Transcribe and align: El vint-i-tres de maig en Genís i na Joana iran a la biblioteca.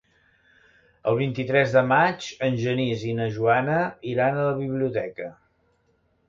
El 1.11 1.17
vint-i-tres 1.19 1.75
de 1.75 1.83
maig 1.91 2.29
en 2.47 2.57
Genís 2.63 3.03
i 3.11 3.13
na 3.19 3.27
Joana 3.37 3.77
iran 4.15 4.41
a 4.41 4.49
la 4.49 4.57
biblioteca. 4.63 5.29